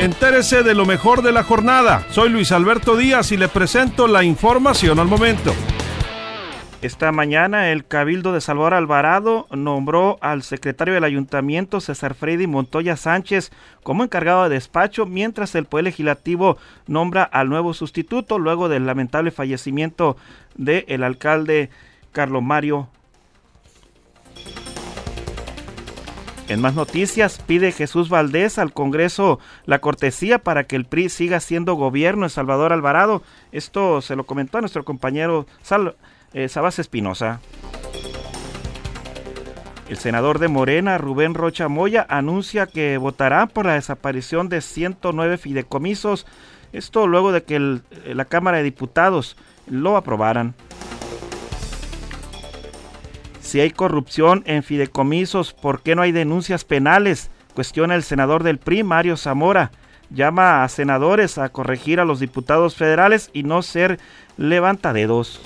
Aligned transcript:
Entérese 0.00 0.64
de 0.64 0.74
lo 0.74 0.86
mejor 0.86 1.22
de 1.22 1.30
la 1.30 1.44
jornada. 1.44 2.04
Soy 2.10 2.28
Luis 2.28 2.50
Alberto 2.50 2.96
Díaz 2.96 3.30
y 3.30 3.36
le 3.36 3.46
presento 3.48 4.08
la 4.08 4.24
información 4.24 4.98
al 4.98 5.06
momento. 5.06 5.54
Esta 6.82 7.12
mañana 7.12 7.70
el 7.70 7.86
Cabildo 7.86 8.32
de 8.32 8.40
Salvador 8.40 8.74
Alvarado 8.74 9.46
nombró 9.52 10.18
al 10.20 10.42
secretario 10.42 10.94
del 10.94 11.04
ayuntamiento 11.04 11.80
César 11.80 12.14
Freddy 12.14 12.48
Montoya 12.48 12.96
Sánchez 12.96 13.52
como 13.84 14.02
encargado 14.02 14.42
de 14.42 14.56
despacho, 14.56 15.06
mientras 15.06 15.54
el 15.54 15.64
Poder 15.64 15.84
Legislativo 15.84 16.58
nombra 16.88 17.22
al 17.22 17.48
nuevo 17.48 17.72
sustituto 17.72 18.40
luego 18.40 18.68
del 18.68 18.86
lamentable 18.86 19.30
fallecimiento 19.30 20.16
del 20.56 21.04
alcalde 21.04 21.70
Carlos 22.12 22.42
Mario 22.42 22.88
En 26.46 26.60
más 26.60 26.74
noticias, 26.74 27.38
pide 27.38 27.72
Jesús 27.72 28.10
Valdés 28.10 28.58
al 28.58 28.74
Congreso 28.74 29.38
la 29.64 29.78
cortesía 29.78 30.38
para 30.38 30.64
que 30.64 30.76
el 30.76 30.84
PRI 30.84 31.08
siga 31.08 31.40
siendo 31.40 31.74
gobierno 31.74 32.26
en 32.26 32.30
Salvador 32.30 32.74
Alvarado. 32.74 33.22
Esto 33.50 34.02
se 34.02 34.14
lo 34.14 34.24
comentó 34.24 34.58
a 34.58 34.60
nuestro 34.60 34.84
compañero 34.84 35.46
Sal, 35.62 35.96
eh, 36.34 36.50
Sabas 36.50 36.78
Espinosa. 36.78 37.40
El 39.88 39.96
senador 39.96 40.38
de 40.38 40.48
Morena, 40.48 40.98
Rubén 40.98 41.34
Rocha 41.34 41.68
Moya, 41.68 42.06
anuncia 42.10 42.66
que 42.66 42.98
votará 42.98 43.46
por 43.46 43.64
la 43.64 43.74
desaparición 43.74 44.50
de 44.50 44.60
109 44.60 45.38
fideicomisos. 45.38 46.26
Esto 46.74 47.06
luego 47.06 47.32
de 47.32 47.44
que 47.44 47.80
la 48.06 48.24
Cámara 48.26 48.58
de 48.58 48.64
Diputados 48.64 49.36
lo 49.66 49.96
aprobaran. 49.96 50.54
Si 53.54 53.60
hay 53.60 53.70
corrupción 53.70 54.42
en 54.46 54.64
fideicomisos, 54.64 55.52
¿por 55.52 55.80
qué 55.80 55.94
no 55.94 56.02
hay 56.02 56.10
denuncias 56.10 56.64
penales? 56.64 57.30
Cuestiona 57.54 57.94
el 57.94 58.02
senador 58.02 58.42
del 58.42 58.58
PRI, 58.58 58.82
Mario 58.82 59.16
Zamora. 59.16 59.70
Llama 60.10 60.64
a 60.64 60.68
senadores 60.68 61.38
a 61.38 61.50
corregir 61.50 62.00
a 62.00 62.04
los 62.04 62.18
diputados 62.18 62.74
federales 62.74 63.30
y 63.32 63.44
no 63.44 63.62
ser 63.62 64.00
levantadedos. 64.36 65.40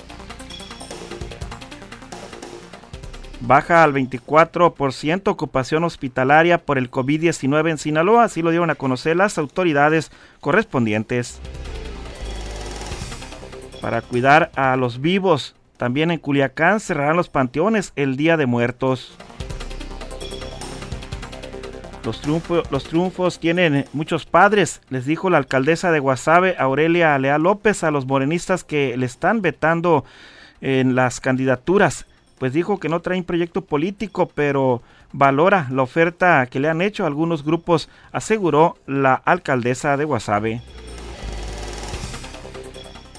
Baja 3.41 3.83
al 3.83 3.93
24% 3.93 5.27
ocupación 5.27 5.83
hospitalaria 5.83 6.57
por 6.65 6.79
el 6.79 6.89
COVID-19 6.89 7.69
en 7.69 7.77
Sinaloa, 7.77 8.23
así 8.23 8.41
lo 8.41 8.49
dieron 8.49 8.71
a 8.71 8.75
conocer 8.75 9.17
las 9.17 9.37
autoridades 9.37 10.11
correspondientes. 10.39 11.39
Para 13.81 14.01
cuidar 14.01 14.49
a 14.55 14.75
los 14.77 14.99
vivos, 14.99 15.55
también 15.79 16.11
en 16.11 16.19
Culiacán 16.19 16.81
cerrarán 16.81 17.15
los 17.15 17.29
panteones 17.29 17.93
el 17.95 18.17
Día 18.17 18.35
de 18.35 18.45
Muertos. 18.45 19.15
Los, 22.03 22.83
triunfos 22.83 23.39
tienen 23.39 23.85
muchos 23.93 24.25
padres, 24.25 24.81
les 24.89 25.05
dijo 25.05 25.29
la 25.29 25.37
alcaldesa 25.37 25.93
de 25.93 25.99
Guasave, 25.99 26.57
Aurelia 26.59 27.17
Leal 27.17 27.43
López, 27.43 27.85
a 27.85 27.91
los 27.91 28.05
morenistas 28.05 28.65
que 28.65 28.97
le 28.97 29.05
están 29.05 29.41
vetando 29.41 30.03
en 30.59 30.95
las 30.95 31.21
candidaturas. 31.21 32.05
Pues 32.39 32.51
dijo 32.51 32.77
que 32.77 32.89
no 32.89 32.99
traen 32.99 33.23
proyecto 33.23 33.61
político, 33.61 34.29
pero 34.35 34.81
valora 35.13 35.67
la 35.71 35.83
oferta 35.83 36.45
que 36.47 36.59
le 36.59 36.67
han 36.67 36.81
hecho 36.81 37.05
algunos 37.05 37.45
grupos, 37.45 37.87
aseguró 38.11 38.77
la 38.85 39.13
alcaldesa 39.13 39.95
de 39.95 40.03
Guasave 40.03 40.61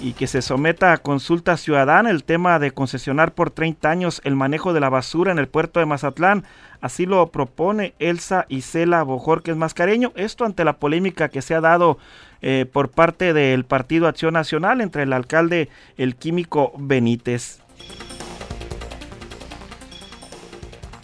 y 0.01 0.15
que 0.15 0.27
se 0.27 0.43
someta 0.43 0.93
a 0.93 0.99
consulta 0.99 1.57
ciudadana 1.57 2.11
el 2.11 2.25
tema 2.25 2.59
de 2.59 2.71
concesionar 2.71 3.33
por 3.33 3.51
30 3.51 3.91
años 3.91 4.21
el 4.25 4.35
manejo 4.35 4.73
de 4.73 4.81
la 4.81 4.89
basura 4.89 5.31
en 5.31 5.39
el 5.39 5.49
puerto 5.49 5.79
de 5.79 5.87
Mazatlán. 5.87 6.45
Así 6.81 7.05
lo 7.05 7.27
propone 7.29 7.95
Elsa 7.99 8.47
Isela 8.49 9.03
Bojorquez 9.03 9.57
Mascareño. 9.57 10.13
Esto 10.17 10.45
ante 10.45 10.65
la 10.65 10.79
polémica 10.79 11.29
que 11.29 11.43
se 11.43 11.55
ha 11.55 11.61
dado 11.61 11.99
eh, 12.41 12.67
por 12.73 12.91
parte 12.91 13.35
del 13.35 13.65
Partido 13.65 14.09
Acción 14.09 14.33
Nacional 14.33 14.81
entre 14.81 15.03
el 15.03 15.13
alcalde, 15.13 15.69
el 15.99 16.17
químico 16.17 16.73
Benítez. 16.79 17.61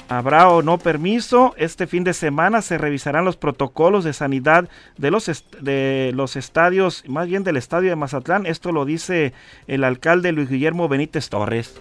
Habrá 0.09 0.49
o 0.49 0.63
no 0.63 0.79
permiso. 0.79 1.55
Este 1.57 1.87
fin 1.87 2.05
de 2.05 2.15
semana 2.15 2.63
se 2.63 2.79
revisarán 2.79 3.25
los 3.25 3.37
protocolos 3.37 4.05
de 4.05 4.13
sanidad 4.13 4.69
de 4.97 5.11
los, 5.11 5.27
de 5.61 6.13
los 6.15 6.37
estadios, 6.37 7.03
más 7.09 7.27
bien 7.27 7.43
del 7.43 7.57
estadio 7.57 7.91
de 7.91 7.97
Mazatlán. 7.97 8.47
Esto 8.47 8.73
lo 8.73 8.85
dice 8.85 9.33
el 9.67 9.83
alcalde 9.85 10.33
Luis 10.33 10.49
Guillermo 10.49 10.89
Benítez 10.89 11.29
Torres. 11.29 11.75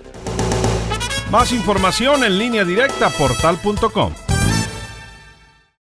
Más 1.32 1.52
información 1.52 2.24
en 2.24 2.38
línea 2.38 2.66
directa 2.66 3.10
portal.com. 3.10 4.14